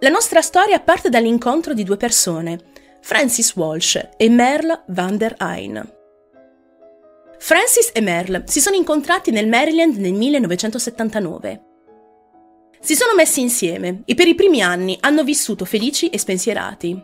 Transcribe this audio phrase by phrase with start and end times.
[0.00, 2.58] La nostra storia parte dall'incontro di due persone,
[3.00, 5.92] Francis Walsh e Merle van der Heijn.
[7.38, 11.62] Francis e Merle si sono incontrati nel Maryland nel 1979.
[12.80, 17.02] Si sono messi insieme e per i primi anni hanno vissuto felici e spensierati.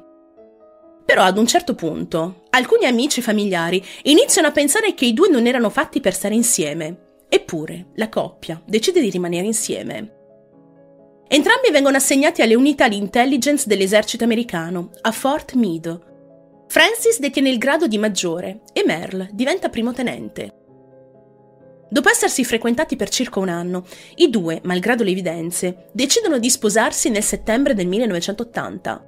[1.07, 5.29] Però ad un certo punto, alcuni amici e familiari iniziano a pensare che i due
[5.29, 7.23] non erano fatti per stare insieme.
[7.29, 10.20] Eppure, la coppia decide di rimanere insieme.
[11.33, 15.97] Entrambi vengono assegnati alle unità di intelligence dell'esercito americano, a Fort Meade.
[16.67, 20.53] Francis detiene il grado di maggiore e Merle diventa primo tenente.
[21.89, 23.85] Dopo essersi frequentati per circa un anno,
[24.17, 29.07] i due, malgrado le evidenze, decidono di sposarsi nel settembre del 1980.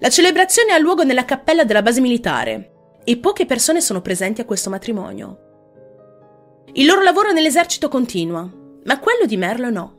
[0.00, 2.72] La celebrazione ha luogo nella cappella della base militare
[3.04, 6.66] e poche persone sono presenti a questo matrimonio.
[6.74, 8.46] Il loro lavoro nell'esercito continua,
[8.84, 9.97] ma quello di Merle no.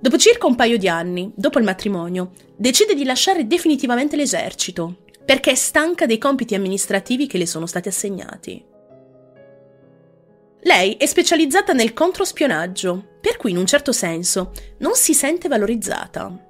[0.00, 5.50] Dopo circa un paio di anni, dopo il matrimonio, decide di lasciare definitivamente l'esercito, perché
[5.50, 8.64] è stanca dei compiti amministrativi che le sono stati assegnati.
[10.62, 16.46] Lei è specializzata nel controspionaggio, per cui in un certo senso non si sente valorizzata.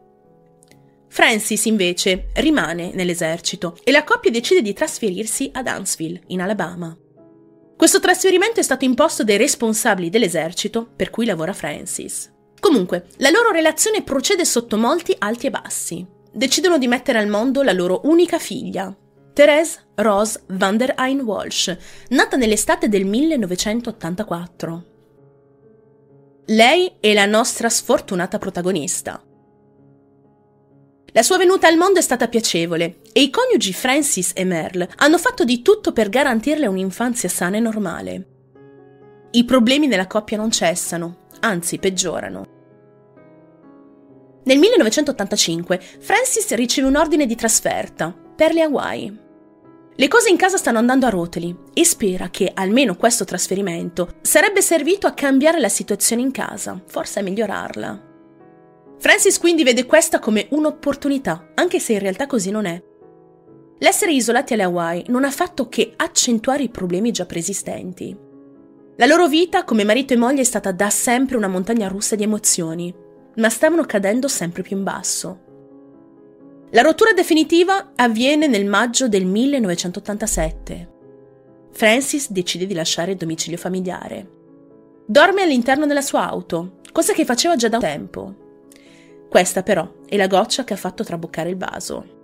[1.09, 6.97] Francis invece rimane nell'esercito e la coppia decide di trasferirsi ad Huntsville, in Alabama.
[7.77, 12.37] Questo trasferimento è stato imposto dai responsabili dell'esercito per cui lavora Francis.
[12.61, 16.07] Comunque, la loro relazione procede sotto molti alti e bassi.
[16.33, 18.95] Decidono di mettere al mondo la loro unica figlia,
[19.33, 21.77] Therese Rose van der Heijn Walsh,
[22.09, 24.85] nata nell'estate del 1984.
[26.47, 29.23] Lei è la nostra sfortunata protagonista.
[31.13, 35.19] La sua venuta al mondo è stata piacevole e i coniugi Francis e Merle hanno
[35.19, 38.27] fatto di tutto per garantirle un'infanzia sana e normale.
[39.31, 42.57] I problemi nella coppia non cessano anzi peggiorano.
[44.45, 49.19] Nel 1985 Francis riceve un ordine di trasferta per le Hawaii.
[49.95, 54.63] Le cose in casa stanno andando a rotoli e spera che almeno questo trasferimento sarebbe
[54.63, 58.07] servito a cambiare la situazione in casa, forse a migliorarla.
[58.99, 62.83] Francis quindi vede questa come un'opportunità, anche se in realtà così non è.
[63.81, 68.17] L'essere isolati alle Hawaii non ha fatto che accentuare i problemi già preesistenti.
[69.01, 72.25] La loro vita come marito e moglie è stata da sempre una montagna russa di
[72.25, 72.93] emozioni,
[73.37, 75.39] ma stavano cadendo sempre più in basso.
[76.71, 80.89] La rottura definitiva avviene nel maggio del 1987.
[81.71, 84.31] Francis decide di lasciare il domicilio familiare.
[85.07, 88.35] Dorme all'interno della sua auto, cosa che faceva già da tempo.
[89.29, 92.17] Questa però è la goccia che ha fatto traboccare il vaso.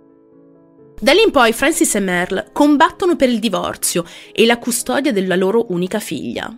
[0.99, 4.03] Da lì in poi Francis e Merle combattono per il divorzio
[4.33, 6.53] e la custodia della loro unica figlia.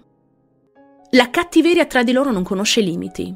[1.12, 3.34] La cattiveria tra di loro non conosce limiti.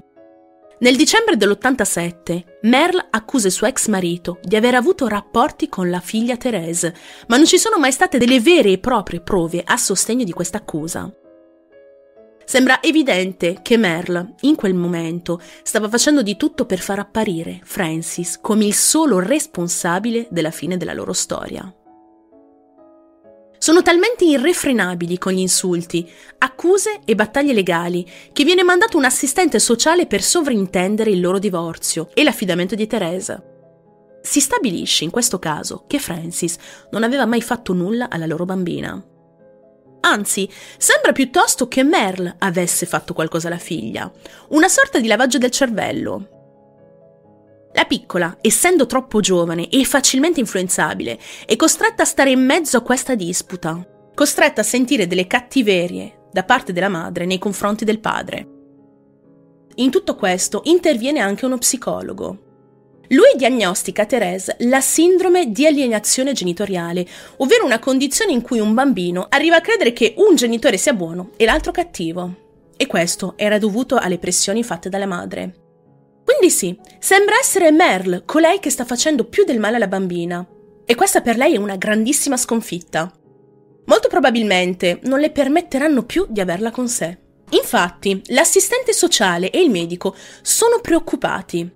[0.80, 6.02] Nel dicembre dell'87, Merle accusa il suo ex marito di aver avuto rapporti con la
[6.02, 6.94] figlia Therese,
[7.28, 10.58] ma non ci sono mai state delle vere e proprie prove a sostegno di questa
[10.58, 11.10] accusa.
[12.44, 18.38] Sembra evidente che Merle, in quel momento, stava facendo di tutto per far apparire Francis
[18.42, 21.74] come il solo responsabile della fine della loro storia.
[23.64, 29.60] Sono talmente irrefrenabili con gli insulti, accuse e battaglie legali che viene mandato un assistente
[29.60, 33.40] sociale per sovrintendere il loro divorzio e l'affidamento di Teresa.
[34.20, 36.56] Si stabilisce in questo caso che Francis
[36.90, 39.00] non aveva mai fatto nulla alla loro bambina.
[40.00, 44.12] Anzi, sembra piuttosto che Merle avesse fatto qualcosa alla figlia,
[44.50, 46.41] una sorta di lavaggio del cervello.
[47.74, 52.82] La piccola, essendo troppo giovane e facilmente influenzabile, è costretta a stare in mezzo a
[52.82, 58.48] questa disputa, costretta a sentire delle cattiverie da parte della madre nei confronti del padre.
[59.76, 62.50] In tutto questo interviene anche uno psicologo.
[63.10, 67.06] Lui diagnostica a Therese la sindrome di alienazione genitoriale,
[67.38, 71.32] ovvero una condizione in cui un bambino arriva a credere che un genitore sia buono
[71.36, 72.36] e l'altro cattivo.
[72.78, 75.61] E questo era dovuto alle pressioni fatte dalla madre.
[76.32, 80.48] Quindi sì, sembra essere Merle colei che sta facendo più del male alla bambina.
[80.86, 83.12] E questa per lei è una grandissima sconfitta.
[83.86, 87.18] Molto probabilmente non le permetteranno più di averla con sé.
[87.50, 91.70] Infatti, l'assistente sociale e il medico sono preoccupati.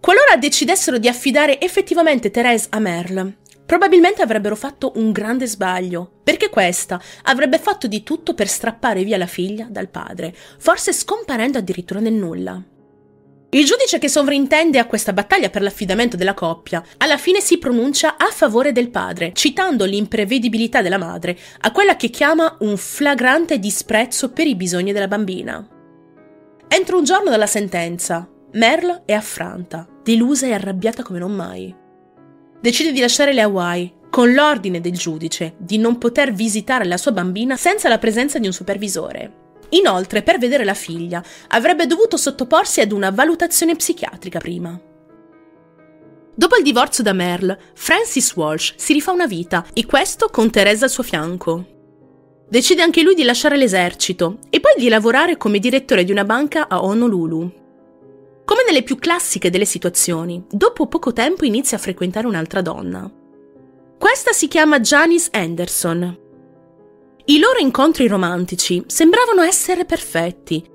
[0.00, 6.50] Qualora decidessero di affidare effettivamente Therese a Merle, probabilmente avrebbero fatto un grande sbaglio, perché
[6.50, 12.00] questa avrebbe fatto di tutto per strappare via la figlia dal padre, forse scomparendo addirittura
[12.00, 12.60] nel nulla.
[13.52, 18.16] Il giudice che sovrintende a questa battaglia per l'affidamento della coppia alla fine si pronuncia
[18.16, 24.30] a favore del padre, citando l'imprevedibilità della madre a quella che chiama un flagrante disprezzo
[24.30, 25.66] per i bisogni della bambina.
[26.68, 31.74] Entro un giorno dalla sentenza, Merle è affranta, delusa e arrabbiata come non mai.
[32.60, 37.10] Decide di lasciare le Hawaii con l'ordine del giudice di non poter visitare la sua
[37.10, 39.49] bambina senza la presenza di un supervisore.
[39.70, 44.78] Inoltre, per vedere la figlia, avrebbe dovuto sottoporsi ad una valutazione psichiatrica prima.
[46.34, 50.86] Dopo il divorzio da Merle, Francis Walsh si rifà una vita, e questo con Teresa
[50.86, 51.66] al suo fianco.
[52.48, 56.66] Decide anche lui di lasciare l'esercito e poi di lavorare come direttore di una banca
[56.66, 57.58] a Honolulu.
[58.44, 63.08] Come nelle più classiche delle situazioni, dopo poco tempo inizia a frequentare un'altra donna.
[63.98, 66.19] Questa si chiama Janice Anderson.
[67.30, 70.68] I loro incontri romantici sembravano essere perfetti,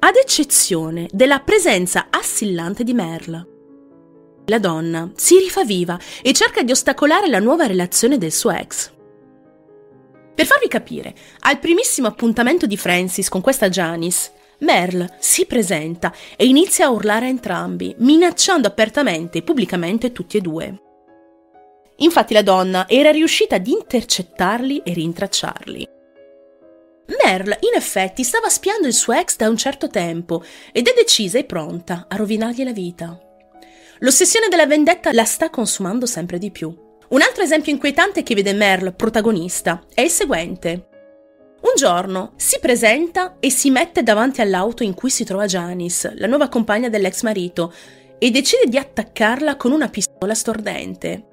[0.00, 3.48] ad eccezione della presenza assillante di Merle.
[4.44, 8.92] La donna si rifà viva e cerca di ostacolare la nuova relazione del suo ex.
[10.34, 16.44] Per farvi capire, al primissimo appuntamento di Francis con questa Janice, Merle si presenta e
[16.44, 20.78] inizia a urlare a entrambi, minacciando apertamente e pubblicamente tutti e due.
[21.96, 26.00] Infatti la donna era riuscita ad intercettarli e rintracciarli.
[27.06, 31.38] Merle, in effetti, stava spiando il suo ex da un certo tempo ed è decisa
[31.38, 33.18] e pronta a rovinargli la vita.
[34.00, 36.74] L'ossessione della vendetta la sta consumando sempre di più.
[37.08, 40.88] Un altro esempio inquietante che vede Merle protagonista è il seguente.
[41.60, 46.26] Un giorno si presenta e si mette davanti all'auto in cui si trova Janice, la
[46.26, 47.72] nuova compagna dell'ex marito,
[48.18, 51.31] e decide di attaccarla con una pistola stordente.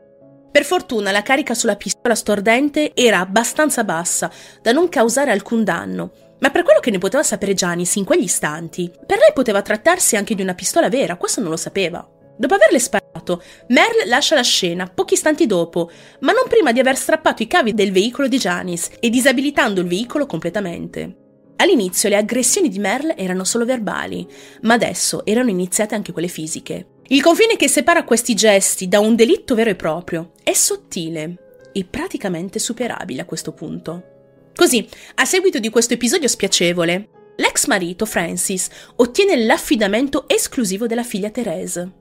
[0.51, 4.31] Per fortuna la carica sulla pistola stordente era abbastanza bassa
[4.62, 8.24] da non causare alcun danno, ma per quello che ne poteva sapere Janice in quegli
[8.24, 12.07] istanti, per lei poteva trattarsi anche di una pistola vera, questo non lo sapeva.
[12.36, 15.92] Dopo averle sparato, Merle lascia la scena pochi istanti dopo,
[16.22, 19.88] ma non prima di aver strappato i cavi del veicolo di Janice e disabilitando il
[19.88, 21.16] veicolo completamente.
[21.57, 24.25] All'inizio le aggressioni di Merle erano solo verbali,
[24.62, 26.99] ma adesso erano iniziate anche quelle fisiche.
[27.11, 31.83] Il confine che separa questi gesti da un delitto vero e proprio è sottile e
[31.83, 34.51] praticamente superabile a questo punto.
[34.53, 41.31] Così, a seguito di questo episodio spiacevole, l'ex marito Francis ottiene l'affidamento esclusivo della figlia
[41.31, 41.91] Therese.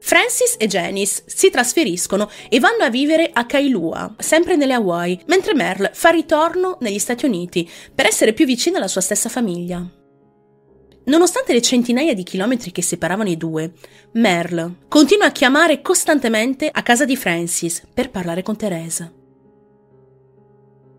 [0.00, 5.54] Francis e Janice si trasferiscono e vanno a vivere a Kailua, sempre nelle Hawaii, mentre
[5.54, 9.88] Merle fa ritorno negli Stati Uniti per essere più vicina alla sua stessa famiglia.
[11.04, 13.72] Nonostante le centinaia di chilometri che separavano i due,
[14.12, 19.12] Merle continua a chiamare costantemente a casa di Francis per parlare con Teresa.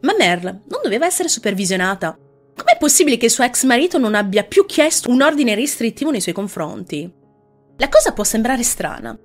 [0.02, 2.18] Ma Merle non doveva essere supervisionata.
[2.56, 6.22] Com'è possibile che il suo ex marito non abbia più chiesto un ordine restrittivo nei
[6.22, 7.12] suoi confronti?
[7.78, 9.18] La cosa può sembrare strana,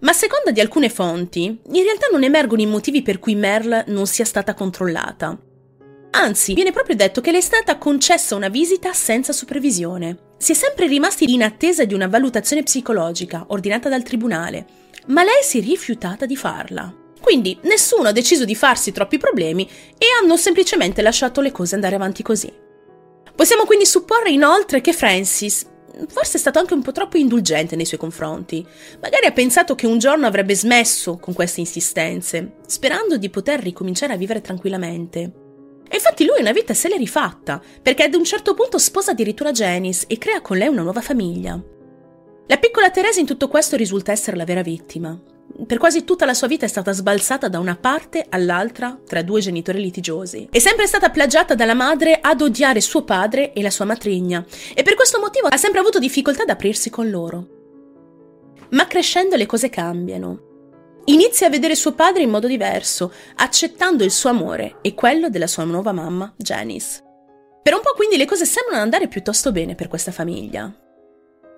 [0.00, 3.84] ma a seconda di alcune fonti, in realtà non emergono i motivi per cui Merle
[3.88, 5.38] non sia stata controllata.
[6.12, 10.18] Anzi, viene proprio detto che le è stata concessa una visita senza supervisione.
[10.38, 14.66] Si è sempre rimasti in attesa di una valutazione psicologica ordinata dal tribunale,
[15.06, 16.92] ma lei si è rifiutata di farla.
[17.20, 19.68] Quindi nessuno ha deciso di farsi troppi problemi
[19.98, 22.52] e hanno semplicemente lasciato le cose andare avanti così.
[23.34, 25.66] Possiamo quindi supporre inoltre che Francis
[26.08, 28.66] forse è stato anche un po' troppo indulgente nei suoi confronti.
[29.00, 34.12] Magari ha pensato che un giorno avrebbe smesso con queste insistenze, sperando di poter ricominciare
[34.12, 35.39] a vivere tranquillamente.
[35.92, 39.50] E infatti lui una vita se l'è rifatta, perché ad un certo punto sposa addirittura
[39.50, 41.60] Janice e crea con lei una nuova famiglia.
[42.46, 45.20] La piccola Teresa in tutto questo risulta essere la vera vittima.
[45.66, 49.40] Per quasi tutta la sua vita è stata sbalzata da una parte all'altra tra due
[49.40, 50.46] genitori litigiosi.
[50.48, 54.84] È sempre stata plagiata dalla madre ad odiare suo padre e la sua matrigna, e
[54.84, 57.46] per questo motivo ha sempre avuto difficoltà ad aprirsi con loro.
[58.70, 60.49] Ma crescendo le cose cambiano.
[61.10, 65.48] Inizia a vedere suo padre in modo diverso, accettando il suo amore e quello della
[65.48, 67.02] sua nuova mamma, Janice.
[67.62, 70.72] Per un po' quindi le cose sembrano andare piuttosto bene per questa famiglia.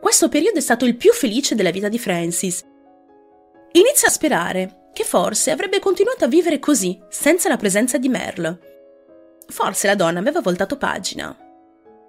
[0.01, 2.65] Questo periodo è stato il più felice della vita di Francis.
[3.73, 8.59] Inizia a sperare che forse avrebbe continuato a vivere così, senza la presenza di Merle.
[9.49, 11.37] Forse la donna aveva voltato pagina.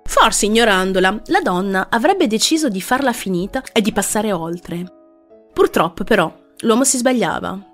[0.06, 4.86] Forse, ignorandola, la donna avrebbe deciso di farla finita e di passare oltre.
[5.54, 7.72] Purtroppo, però, l'uomo si sbagliava.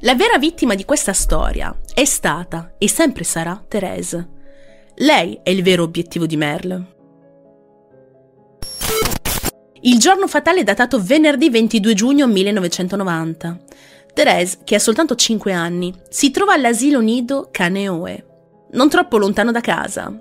[0.00, 4.28] La vera vittima di questa storia è stata e sempre sarà Therese.
[4.96, 6.94] Lei è il vero obiettivo di Merle.
[9.82, 13.58] Il giorno fatale è datato venerdì 22 giugno 1990.
[14.12, 18.26] Therese, che ha soltanto 5 anni, si trova all'asilo nido Caneoe,
[18.72, 20.12] non troppo lontano da casa.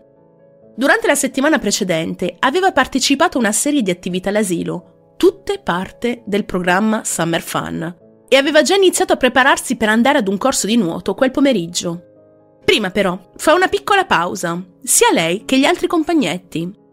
[0.75, 6.45] Durante la settimana precedente aveva partecipato a una serie di attività all'asilo, tutte parte del
[6.45, 7.95] programma Summer Fun
[8.27, 12.01] e aveva già iniziato a prepararsi per andare ad un corso di nuoto quel pomeriggio.
[12.65, 16.83] Prima però fa una piccola pausa, sia lei che gli altri compagnetti.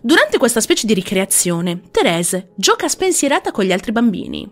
[0.00, 4.48] Durante questa specie di ricreazione, Therese gioca spensierata con gli altri bambini.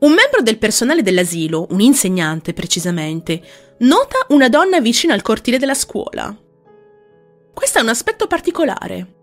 [0.00, 3.40] Un membro del personale dell'asilo, un insegnante precisamente,
[3.78, 6.36] nota una donna vicino al cortile della scuola.
[7.54, 9.13] Questo è un aspetto particolare.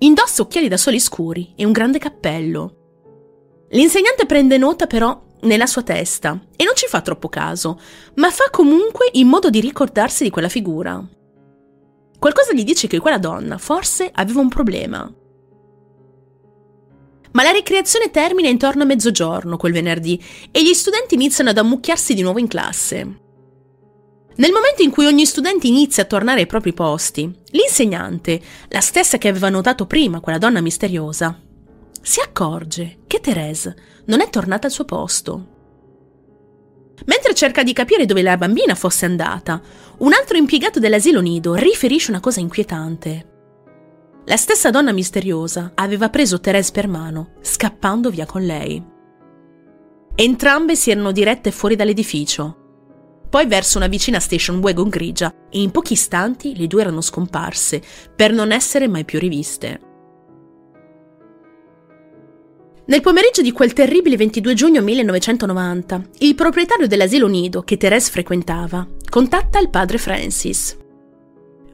[0.00, 2.74] Indossa occhiali da soli scuri e un grande cappello.
[3.70, 7.80] L'insegnante prende nota però nella sua testa e non ci fa troppo caso,
[8.14, 11.04] ma fa comunque in modo di ricordarsi di quella figura.
[12.18, 15.12] Qualcosa gli dice che quella donna forse aveva un problema.
[17.32, 22.14] Ma la ricreazione termina intorno a mezzogiorno quel venerdì e gli studenti iniziano ad ammucchiarsi
[22.14, 23.26] di nuovo in classe.
[24.38, 29.18] Nel momento in cui ogni studente inizia a tornare ai propri posti, l'insegnante, la stessa
[29.18, 31.36] che aveva notato prima quella donna misteriosa,
[32.00, 33.76] si accorge che Therese
[34.06, 35.46] non è tornata al suo posto.
[37.06, 39.60] Mentre cerca di capire dove la bambina fosse andata,
[39.98, 43.26] un altro impiegato dell'asilo nido riferisce una cosa inquietante.
[44.24, 48.80] La stessa donna misteriosa aveva preso Therese per mano, scappando via con lei.
[50.14, 52.67] Entrambe si erano dirette fuori dall'edificio,
[53.28, 57.82] poi verso una vicina station wagon grigia e in pochi istanti le due erano scomparse,
[58.14, 59.80] per non essere mai più riviste.
[62.86, 68.86] Nel pomeriggio di quel terribile 22 giugno 1990, il proprietario dell'asilo nido che Therese frequentava
[69.10, 70.74] contatta il padre Francis.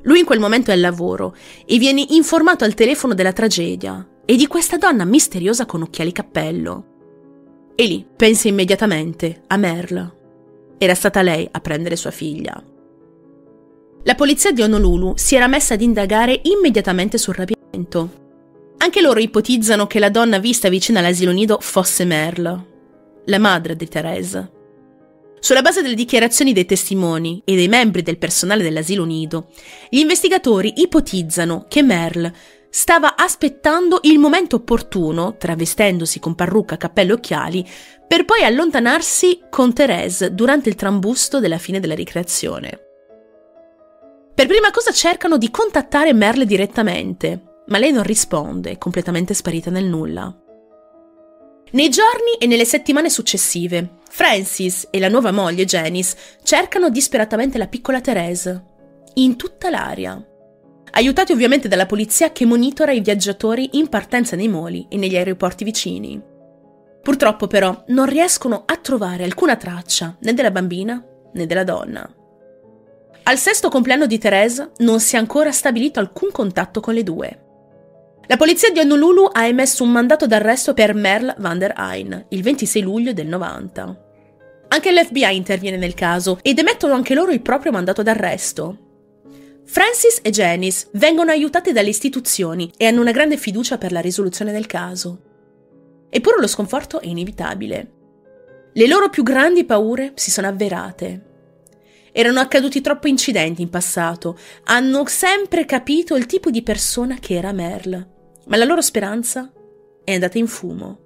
[0.03, 4.35] Lui in quel momento è al lavoro e viene informato al telefono della tragedia e
[4.35, 6.87] di questa donna misteriosa con occhiali cappello.
[7.77, 10.24] E lì pensa immediatamente a Merle.
[10.79, 12.63] Era stata lei a prendere sua figlia.
[14.07, 18.23] La polizia di Honolulu si era messa ad indagare immediatamente sul rapimento.
[18.79, 22.67] Anche loro ipotizzano che la donna vista vicino all'asilo nido fosse Merle,
[23.25, 24.53] la madre di Therese.
[25.41, 29.49] Sulla base delle dichiarazioni dei testimoni e dei membri del personale dell'asilo nido,
[29.91, 32.35] gli investigatori ipotizzano che Merle
[32.75, 37.65] stava aspettando il momento opportuno, travestendosi con parrucca, cappello e occhiali,
[38.05, 42.81] per poi allontanarsi con Therese durante il trambusto della fine della ricreazione.
[44.35, 49.85] Per prima cosa cercano di contattare Merle direttamente, ma lei non risponde, completamente sparita nel
[49.85, 50.37] nulla.
[51.71, 57.69] Nei giorni e nelle settimane successive, Francis e la nuova moglie Janice cercano disperatamente la
[57.69, 58.65] piccola Therese,
[59.15, 60.21] in tutta l'aria.
[60.97, 65.65] Aiutati ovviamente dalla polizia che monitora i viaggiatori in partenza nei moli e negli aeroporti
[65.65, 66.23] vicini.
[67.03, 72.09] Purtroppo però non riescono a trovare alcuna traccia né della bambina né della donna.
[73.25, 77.39] Al sesto compleanno di Therese non si è ancora stabilito alcun contatto con le due.
[78.27, 82.43] La polizia di Honolulu ha emesso un mandato d'arresto per Merle van der Heijn il
[82.43, 84.01] 26 luglio del 90.
[84.69, 88.79] Anche l'FBI interviene nel caso ed emettono anche loro il proprio mandato d'arresto.
[89.67, 94.53] Francis e Janice vengono aiutati dalle istituzioni e hanno una grande fiducia per la risoluzione
[94.53, 95.23] del caso.
[96.11, 97.93] Eppure lo sconforto è inevitabile.
[98.73, 101.33] Le loro più grandi paure si sono avverate.
[102.13, 107.53] Erano accaduti troppi incidenti in passato, hanno sempre capito il tipo di persona che era
[107.53, 108.13] Merle
[108.47, 109.51] ma la loro speranza
[110.05, 110.99] è andata in fumo.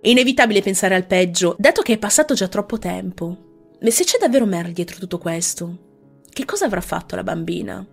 [0.00, 3.48] È inevitabile pensare al peggio, dato che è passato già troppo tempo.
[3.80, 5.89] Ma se c'è davvero Merle dietro tutto questo,
[6.30, 7.84] che cosa avrà fatto la bambina?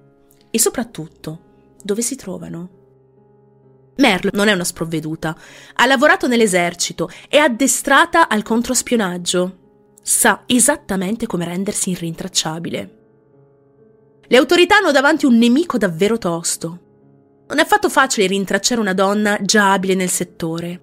[0.49, 2.69] E soprattutto, dove si trovano?
[3.97, 5.35] Merle non è una sprovveduta,
[5.73, 9.57] ha lavorato nell'esercito, è addestrata al controspionaggio,
[10.01, 12.95] sa esattamente come rendersi irrintracciabile.
[14.21, 16.81] Le autorità hanno davanti un nemico davvero tosto,
[17.47, 20.81] non è affatto facile rintracciare una donna già abile nel settore.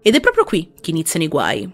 [0.00, 1.70] Ed è proprio qui che iniziano i guai.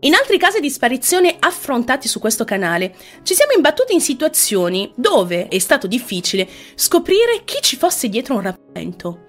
[0.00, 5.48] In altri casi di sparizione affrontati su questo canale, ci siamo imbattuti in situazioni dove
[5.48, 9.20] è stato difficile scoprire chi ci fosse dietro un rapimento.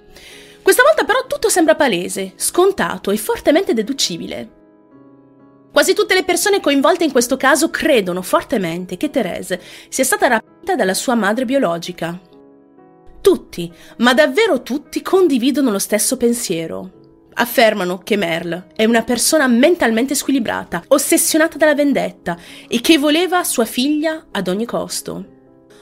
[0.62, 4.56] Questa volta però tutto sembra palese, scontato e fortemente deducibile.
[5.72, 10.76] Quasi tutte le persone coinvolte in questo caso credono fortemente che Therese sia stata rapita
[10.76, 12.20] dalla sua madre biologica,
[13.22, 16.97] tutti, ma davvero tutti condividono lo stesso pensiero.
[17.39, 22.36] Affermano che Merle è una persona mentalmente squilibrata, ossessionata dalla vendetta
[22.67, 25.36] e che voleva sua figlia ad ogni costo.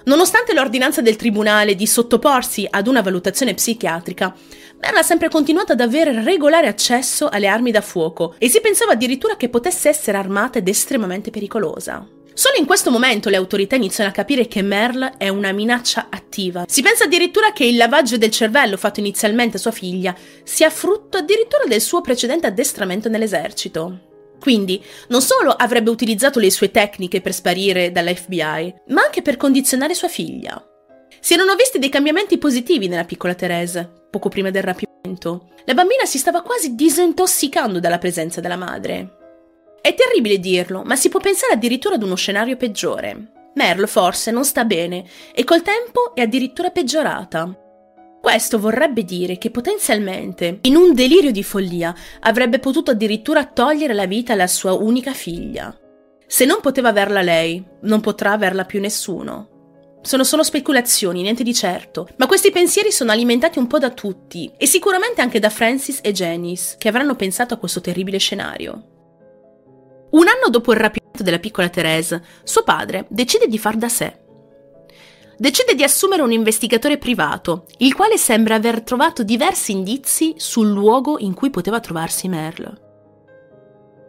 [0.03, 4.35] Nonostante l'ordinanza del tribunale di sottoporsi ad una valutazione psichiatrica,
[4.81, 8.91] Merle ha sempre continuato ad avere regolare accesso alle armi da fuoco e si pensava
[8.91, 12.05] addirittura che potesse essere armata ed estremamente pericolosa.
[12.38, 16.65] Solo in questo momento le autorità iniziano a capire che Merle è una minaccia attiva.
[16.68, 20.13] Si pensa addirittura che il lavaggio del cervello fatto inizialmente a sua figlia
[20.44, 24.34] sia frutto addirittura del suo precedente addestramento nell'esercito.
[24.38, 29.94] Quindi, non solo avrebbe utilizzato le sue tecniche per sparire dall'FBI, ma anche per condizionare
[29.94, 30.62] sua figlia.
[31.22, 35.51] Si erano visti dei cambiamenti positivi nella piccola Therese, poco prima del rapimento.
[35.63, 39.24] La bambina si stava quasi disintossicando dalla presenza della madre.
[39.86, 43.51] È terribile dirlo, ma si può pensare addirittura ad uno scenario peggiore.
[43.54, 47.56] Merle forse non sta bene e col tempo è addirittura peggiorata.
[48.20, 54.08] Questo vorrebbe dire che potenzialmente, in un delirio di follia, avrebbe potuto addirittura togliere la
[54.08, 55.77] vita alla sua unica figlia.
[56.25, 60.00] Se non poteva averla lei, non potrà averla più nessuno.
[60.01, 64.51] Sono solo speculazioni, niente di certo, ma questi pensieri sono alimentati un po' da tutti
[64.58, 68.89] e sicuramente anche da Francis e Janice, che avranno pensato a questo terribile scenario.
[70.15, 74.24] Un anno dopo il rapimento della piccola Therese, suo padre decide di far da sé.
[75.38, 81.19] Decide di assumere un investigatore privato, il quale sembra aver trovato diversi indizi sul luogo
[81.19, 82.84] in cui poteva trovarsi Merle.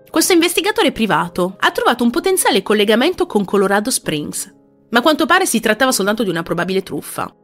[0.09, 4.55] Questo investigatore privato ha trovato un potenziale collegamento con Colorado Springs,
[4.91, 7.35] ma a quanto pare si trattava soltanto di una probabile truffa.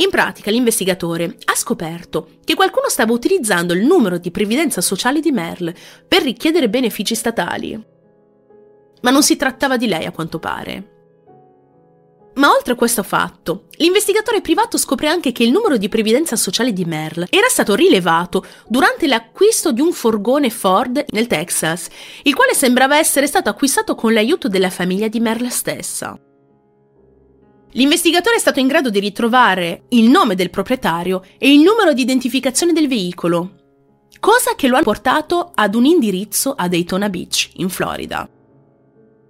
[0.00, 5.30] In pratica l'investigatore ha scoperto che qualcuno stava utilizzando il numero di previdenza sociale di
[5.30, 5.74] Merle
[6.08, 7.78] per richiedere benefici statali.
[9.02, 10.98] Ma non si trattava di lei a quanto pare.
[12.36, 16.72] Ma oltre a questo fatto, l'investigatore privato scopre anche che il numero di previdenza sociale
[16.72, 21.88] di Merle era stato rilevato durante l'acquisto di un furgone Ford nel Texas,
[22.22, 26.18] il quale sembrava essere stato acquistato con l'aiuto della famiglia di Merle stessa.
[27.72, 32.02] L'investigatore è stato in grado di ritrovare il nome del proprietario e il numero di
[32.02, 33.52] identificazione del veicolo,
[34.18, 38.28] cosa che lo ha portato ad un indirizzo a Daytona Beach, in Florida.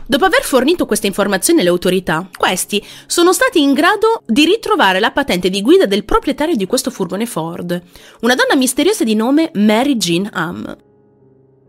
[0.06, 5.12] Dopo aver fornito queste informazioni alle autorità, questi sono stati in grado di ritrovare la
[5.12, 7.80] patente di guida del proprietario di questo furgone Ford,
[8.22, 10.76] una donna misteriosa di nome Mary Jean Ham.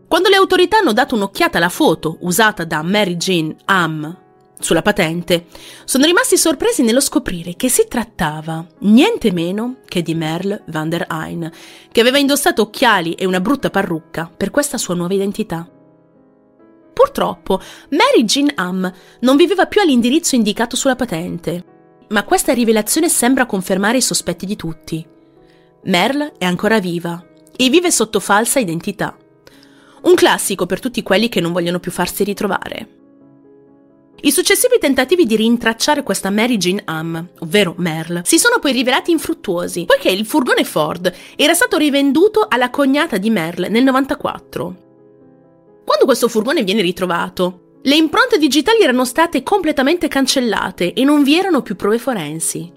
[0.08, 4.21] Quando le autorità hanno dato un'occhiata alla foto usata da Mary Jean Ham
[4.62, 5.46] sulla patente,
[5.84, 11.06] sono rimasti sorpresi nello scoprire che si trattava niente meno che di Merle van der
[11.08, 11.50] Heijn,
[11.90, 15.68] che aveva indossato occhiali e una brutta parrucca per questa sua nuova identità.
[16.92, 21.64] Purtroppo, Mary Jean Ham non viveva più all'indirizzo indicato sulla patente,
[22.08, 25.06] ma questa rivelazione sembra confermare i sospetti di tutti.
[25.84, 27.24] Merle è ancora viva
[27.56, 29.16] e vive sotto falsa identità.
[30.02, 33.01] Un classico per tutti quelli che non vogliono più farsi ritrovare.
[34.20, 39.10] I successivi tentativi di rintracciare questa Mary Jean Ham, ovvero Merle, si sono poi rivelati
[39.10, 44.76] infruttuosi, poiché il furgone Ford era stato rivenduto alla cognata di Merle nel 94.
[45.84, 51.36] Quando questo furgone viene ritrovato, le impronte digitali erano state completamente cancellate e non vi
[51.36, 52.70] erano più prove forensi.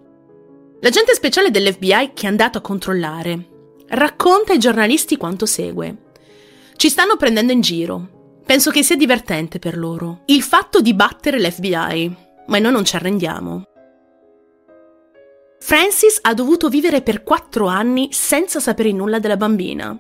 [0.80, 3.54] L'agente speciale dell'FBI che è andato a controllare
[3.90, 5.96] racconta ai giornalisti quanto segue.
[6.76, 8.15] Ci stanno prendendo in giro.
[8.46, 10.22] Penso che sia divertente per loro.
[10.26, 12.16] Il fatto di battere l'FBI,
[12.48, 13.64] ma noi non ci arrendiamo.
[15.60, 20.00] Francis ha dovuto vivere per quattro anni senza sapere nulla della bambina.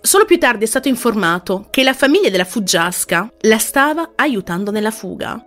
[0.00, 4.90] Solo più tardi è stato informato che la famiglia della fuggiasca la stava aiutando nella
[4.90, 5.44] fuga.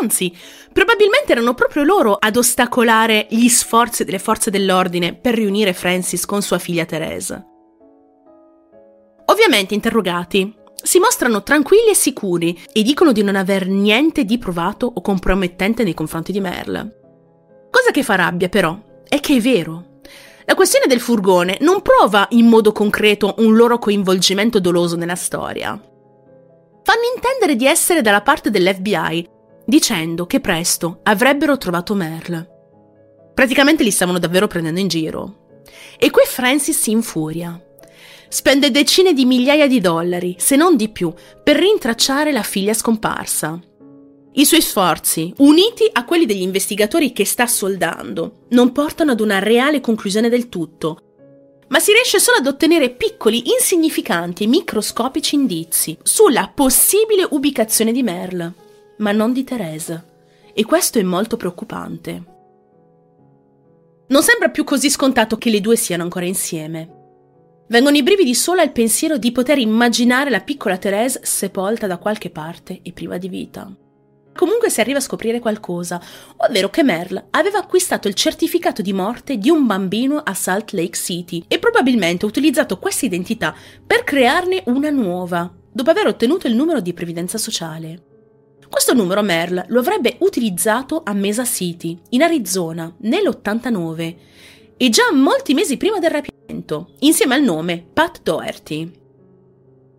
[0.00, 0.32] Anzi,
[0.72, 6.40] probabilmente erano proprio loro ad ostacolare gli sforzi delle forze dell'ordine per riunire Francis con
[6.40, 7.44] sua figlia Therese.
[9.24, 10.54] Ovviamente interrogati,
[10.86, 15.82] si mostrano tranquilli e sicuri e dicono di non aver niente di provato o compromettente
[15.82, 17.00] nei confronti di Merle.
[17.70, 19.98] Cosa che fa rabbia però è che è vero.
[20.44, 25.70] La questione del furgone non prova in modo concreto un loro coinvolgimento doloso nella storia.
[25.70, 29.28] Fanno intendere di essere dalla parte dell'FBI,
[29.66, 32.48] dicendo che presto avrebbero trovato Merle.
[33.34, 35.62] Praticamente li stavano davvero prendendo in giro.
[35.98, 37.60] E qui Francis si infuria.
[38.28, 41.12] Spende decine di migliaia di dollari, se non di più,
[41.42, 43.60] per rintracciare la figlia scomparsa.
[44.32, 49.38] I suoi sforzi, uniti a quelli degli investigatori che sta soldando, non portano ad una
[49.38, 50.98] reale conclusione del tutto,
[51.68, 58.02] ma si riesce solo ad ottenere piccoli, insignificanti e microscopici indizi sulla possibile ubicazione di
[58.02, 58.52] Merle,
[58.98, 60.04] ma non di Therese.
[60.52, 62.34] E questo è molto preoccupante.
[64.08, 66.95] Non sembra più così scontato che le due siano ancora insieme.
[67.68, 72.30] Vengono i brividi solo al pensiero di poter immaginare la piccola Therese sepolta da qualche
[72.30, 73.68] parte e priva di vita.
[74.36, 76.00] Comunque si arriva a scoprire qualcosa,
[76.36, 80.96] ovvero che Merle aveva acquistato il certificato di morte di un bambino a Salt Lake
[80.96, 83.52] City e probabilmente ha utilizzato questa identità
[83.84, 88.02] per crearne una nuova, dopo aver ottenuto il numero di previdenza sociale.
[88.68, 94.16] Questo numero Merle lo avrebbe utilizzato a Mesa City, in Arizona, nell'89,
[94.76, 98.90] e già molti mesi prima del rapimento, insieme al nome Pat Doherty.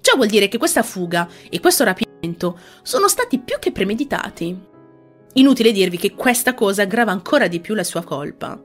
[0.01, 4.57] Ciò vuol dire che questa fuga e questo rapimento sono stati più che premeditati.
[5.33, 8.61] Inutile dirvi che questa cosa aggrava ancora di più la sua colpa.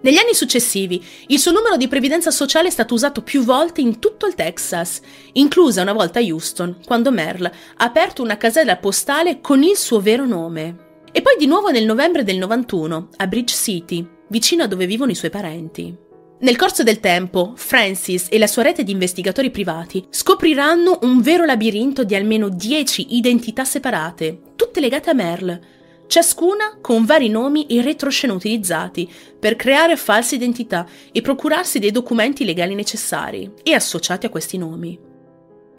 [0.00, 3.98] Negli anni successivi, il suo numero di previdenza sociale è stato usato più volte in
[3.98, 5.00] tutto il Texas,
[5.32, 10.00] inclusa una volta a Houston, quando Merle ha aperto una casella postale con il suo
[10.00, 10.86] vero nome.
[11.10, 15.10] E poi di nuovo nel novembre del 91, a Bridge City, vicino a dove vivono
[15.10, 16.06] i suoi parenti.
[16.40, 21.44] Nel corso del tempo, Francis e la sua rete di investigatori privati scopriranno un vero
[21.44, 25.60] labirinto di almeno 10 identità separate, tutte legate a Merle,
[26.06, 32.44] ciascuna con vari nomi e retroscena utilizzati per creare false identità e procurarsi dei documenti
[32.44, 35.07] legali necessari e associati a questi nomi.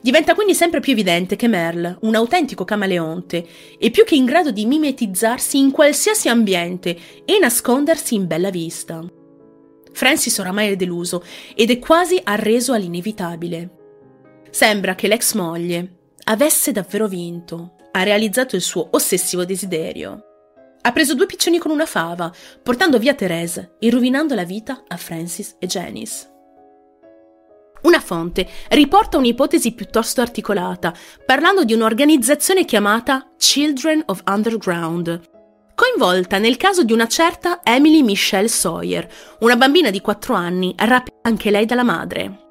[0.02, 3.46] Diventa quindi sempre più evidente che Merle, un autentico camaleonte,
[3.78, 9.04] è più che in grado di mimetizzarsi in qualsiasi ambiente e nascondersi in bella vista.
[9.92, 13.70] Francis oramai è deluso ed è quasi arreso all'inevitabile.
[14.50, 20.24] Sembra che l'ex moglie avesse davvero vinto, ha realizzato il suo ossessivo desiderio.
[20.82, 22.32] Ha preso due piccioni con una fava,
[22.64, 26.39] portando via Therese e rovinando la vita a Francis e Janice.
[27.82, 30.94] Una fonte riporta un'ipotesi piuttosto articolata,
[31.26, 35.22] parlando di un'organizzazione chiamata Children of Underground,
[35.76, 41.20] coinvolta nel caso di una certa Emily Michelle Sawyer, una bambina di 4 anni rapita
[41.22, 42.48] anche lei dalla madre.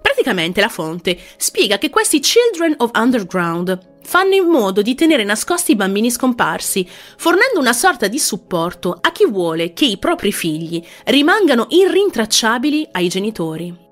[0.00, 5.72] Praticamente la fonte spiega che questi Children of Underground fanno in modo di tenere nascosti
[5.72, 10.80] i bambini scomparsi, fornendo una sorta di supporto a chi vuole che i propri figli
[11.06, 13.88] rimangano irrintracciabili ai genitori.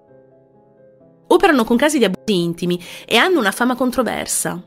[1.29, 4.63] Operano con casi di abusi intimi e hanno una fama controversa.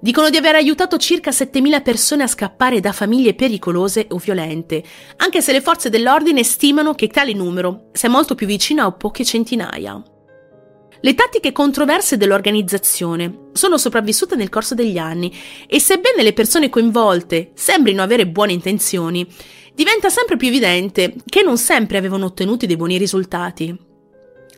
[0.00, 4.82] Dicono di aver aiutato circa 7.000 persone a scappare da famiglie pericolose o violente,
[5.18, 9.24] anche se le forze dell'ordine stimano che tale numero sia molto più vicino a poche
[9.24, 10.02] centinaia.
[11.04, 15.32] Le tattiche controverse dell'organizzazione sono sopravvissute nel corso degli anni
[15.68, 19.26] e sebbene le persone coinvolte sembrino avere buone intenzioni,
[19.74, 23.90] diventa sempre più evidente che non sempre avevano ottenuto dei buoni risultati.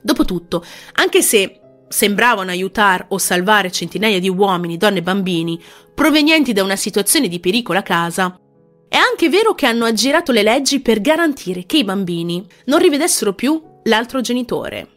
[0.05, 0.63] Dopotutto,
[0.97, 5.59] anche se sembravano aiutare o salvare centinaia di uomini, donne e bambini
[5.95, 8.39] provenienti da una situazione di pericolo a casa,
[8.87, 13.33] è anche vero che hanno aggirato le leggi per garantire che i bambini non rivedessero
[13.33, 14.89] più l'altro genitore.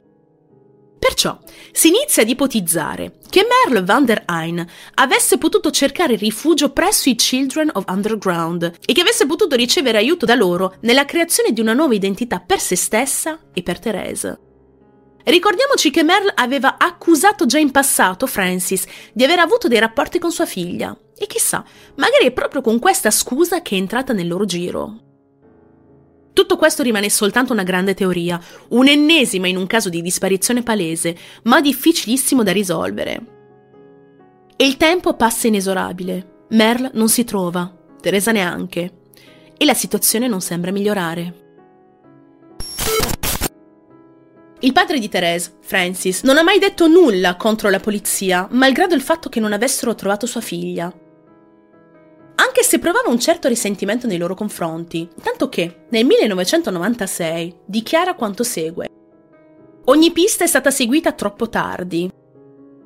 [1.00, 1.40] Perciò
[1.72, 7.16] si inizia ad ipotizzare che Merle van der Heijn avesse potuto cercare rifugio presso i
[7.16, 11.74] Children of Underground e che avesse potuto ricevere aiuto da loro nella creazione di una
[11.74, 14.47] nuova identità per se stessa e per Therese.
[15.28, 20.32] Ricordiamoci che Merle aveva accusato già in passato Francis di aver avuto dei rapporti con
[20.32, 20.98] sua figlia.
[21.18, 25.02] E chissà, magari è proprio con questa scusa che è entrata nel loro giro.
[26.32, 31.60] Tutto questo rimane soltanto una grande teoria, un'ennesima in un caso di disparizione palese, ma
[31.60, 33.26] difficilissimo da risolvere.
[34.56, 36.46] E il tempo passa inesorabile.
[36.52, 38.94] Merle non si trova, Teresa neanche.
[39.58, 41.47] E la situazione non sembra migliorare.
[44.62, 49.02] Il padre di Therese, Francis, non ha mai detto nulla contro la polizia, malgrado il
[49.02, 50.92] fatto che non avessero trovato sua figlia.
[52.40, 58.44] Anche se provava un certo risentimento nei loro confronti, tanto che nel 1996 dichiara quanto
[58.44, 58.90] segue.
[59.86, 62.12] Ogni pista è stata seguita troppo tardi.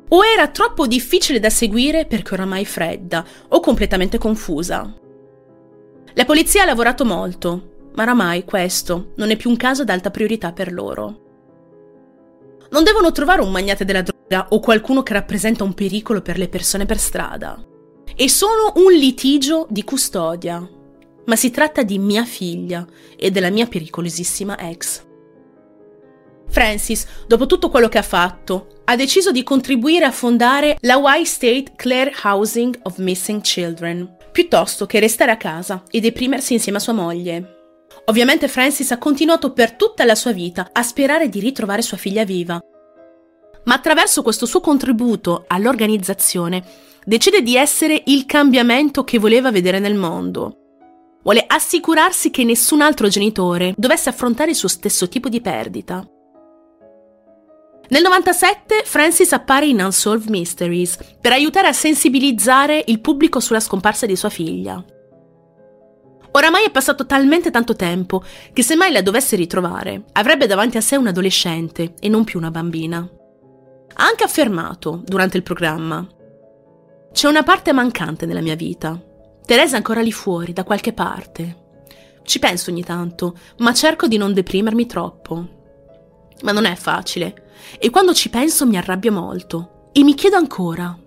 [0.09, 4.93] O era troppo difficile da seguire perché oramai fredda o completamente confusa.
[6.13, 10.51] La polizia ha lavorato molto, ma oramai questo non è più un caso d'alta priorità
[10.51, 11.29] per loro.
[12.71, 16.47] Non devono trovare un magnate della droga o qualcuno che rappresenta un pericolo per le
[16.47, 17.61] persone per strada.
[18.15, 20.65] È solo un litigio di custodia.
[21.25, 25.03] Ma si tratta di mia figlia e della mia pericolosissima ex.
[26.47, 31.25] Francis, dopo tutto quello che ha fatto, ha deciso di contribuire a fondare la Y
[31.25, 36.81] State Clare Housing of Missing Children, piuttosto che restare a casa e deprimersi insieme a
[36.81, 37.60] sua moglie.
[38.11, 42.25] Ovviamente Francis ha continuato per tutta la sua vita a sperare di ritrovare sua figlia
[42.25, 42.59] viva.
[43.63, 46.61] Ma attraverso questo suo contributo all'organizzazione
[47.05, 50.57] decide di essere il cambiamento che voleva vedere nel mondo.
[51.23, 56.05] Vuole assicurarsi che nessun altro genitore dovesse affrontare il suo stesso tipo di perdita.
[57.87, 64.05] Nel 97 Francis appare in Unsolved Mysteries per aiutare a sensibilizzare il pubblico sulla scomparsa
[64.05, 64.83] di sua figlia.
[66.33, 70.81] Oramai è passato talmente tanto tempo che se mai la dovesse ritrovare, avrebbe davanti a
[70.81, 72.99] sé un adolescente e non più una bambina.
[73.93, 76.07] Ha anche affermato, durante il programma,
[77.11, 78.99] c'è una parte mancante nella mia vita.
[79.45, 81.59] Teresa è ancora lì fuori, da qualche parte.
[82.23, 85.47] Ci penso ogni tanto, ma cerco di non deprimermi troppo.
[86.43, 87.49] Ma non è facile.
[87.77, 89.89] E quando ci penso mi arrabbio molto.
[89.91, 90.97] E mi chiedo ancora,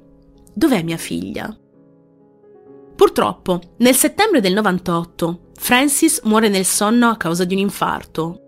[0.52, 1.56] dov'è mia figlia?
[2.96, 8.40] Purtroppo, nel settembre del 98, Francis muore nel sonno a causa di un infarto.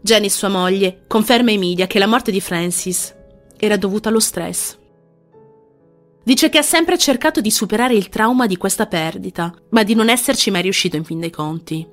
[0.00, 3.14] Janice, sua moglie, conferma ai media che la morte di Francis
[3.56, 4.76] era dovuta allo stress.
[6.24, 10.08] Dice che ha sempre cercato di superare il trauma di questa perdita, ma di non
[10.08, 11.86] esserci mai riuscito in fin dei conti.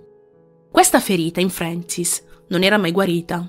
[0.71, 3.47] Questa ferita in Francis non era mai guarita.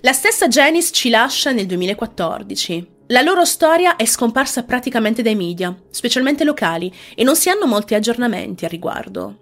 [0.00, 2.91] La stessa Janice ci lascia nel 2014.
[3.12, 7.94] La loro storia è scomparsa praticamente dai media, specialmente locali, e non si hanno molti
[7.94, 9.38] aggiornamenti a riguardo.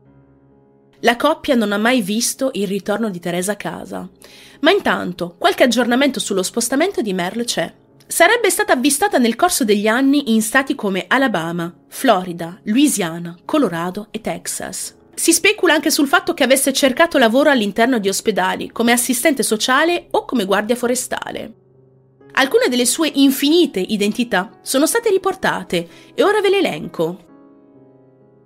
[1.03, 4.11] La coppia non ha mai visto il ritorno di Teresa a casa,
[4.63, 7.73] ma intanto qualche aggiornamento sullo spostamento di Merle c'è.
[8.09, 14.21] Sarebbe stata avvistata nel corso degli anni in stati come Alabama, Florida, Louisiana, Colorado e
[14.21, 14.97] Texas.
[15.15, 20.09] Si specula anche sul fatto che avesse cercato lavoro all'interno di ospedali, come assistente sociale
[20.11, 21.60] o come guardia forestale.
[22.41, 27.19] Alcune delle sue infinite identità sono state riportate e ora ve le elenco.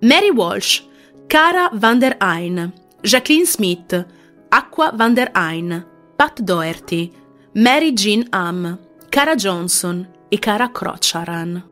[0.01, 0.83] Mary Walsh,
[1.27, 4.05] Cara van der Ein, Jacqueline Smith,
[4.49, 7.09] Aqua van der Ein, Pat Doherty,
[7.53, 8.77] Mary Jean Am,
[9.07, 11.69] Cara Johnson e Cara Crocharan.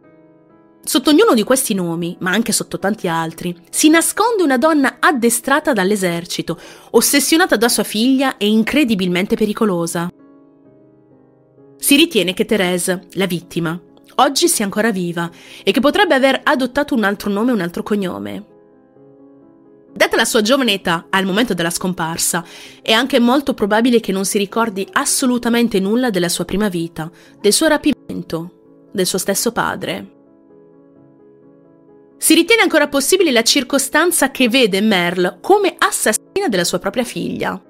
[0.81, 5.73] Sotto ognuno di questi nomi, ma anche sotto tanti altri, si nasconde una donna addestrata
[5.73, 6.57] dall'esercito,
[6.91, 10.09] ossessionata da sua figlia e incredibilmente pericolosa.
[11.83, 13.77] Si ritiene che Therese, la vittima,
[14.15, 15.29] oggi sia ancora viva
[15.65, 18.45] e che potrebbe aver adottato un altro nome e un altro cognome.
[19.91, 22.45] Data la sua giovane età al momento della scomparsa,
[22.81, 27.51] è anche molto probabile che non si ricordi assolutamente nulla della sua prima vita, del
[27.51, 30.11] suo rapimento, del suo stesso padre.
[32.15, 37.61] Si ritiene ancora possibile la circostanza che vede Merle come assassina della sua propria figlia.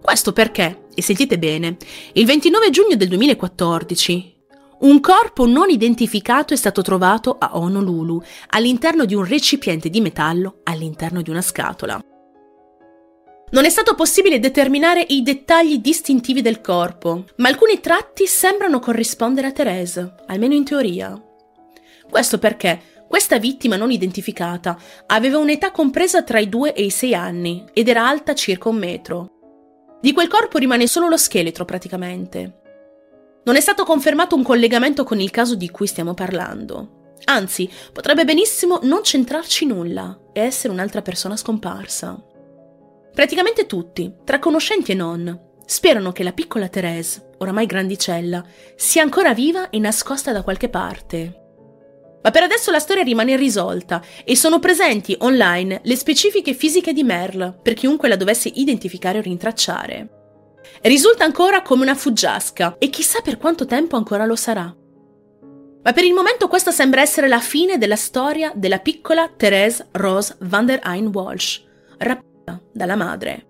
[0.00, 1.76] Questo perché, e sentite bene,
[2.14, 4.36] il 29 giugno del 2014,
[4.80, 10.60] un corpo non identificato è stato trovato a Honolulu, all'interno di un recipiente di metallo,
[10.64, 12.00] all'interno di una scatola.
[13.50, 19.48] Non è stato possibile determinare i dettagli distintivi del corpo, ma alcuni tratti sembrano corrispondere
[19.48, 21.20] a Therese, almeno in teoria.
[22.08, 27.14] Questo perché questa vittima non identificata aveva un'età compresa tra i 2 e i 6
[27.14, 29.37] anni ed era alta circa un metro.
[30.00, 32.60] Di quel corpo rimane solo lo scheletro praticamente.
[33.44, 37.14] Non è stato confermato un collegamento con il caso di cui stiamo parlando.
[37.24, 42.22] Anzi, potrebbe benissimo non centrarci nulla e essere un'altra persona scomparsa.
[43.12, 48.44] Praticamente tutti, tra conoscenti e non, sperano che la piccola Therese, oramai grandicella,
[48.76, 51.47] sia ancora viva e nascosta da qualche parte.
[52.22, 57.04] Ma per adesso la storia rimane irrisolta e sono presenti online le specifiche fisiche di
[57.04, 60.08] Merle per chiunque la dovesse identificare o rintracciare.
[60.82, 64.74] Risulta ancora come una fuggiasca e chissà per quanto tempo ancora lo sarà.
[65.82, 70.36] Ma per il momento questa sembra essere la fine della storia della piccola Therese Rose
[70.40, 71.62] van der Ein Walsh,
[71.98, 73.47] rapita dalla madre.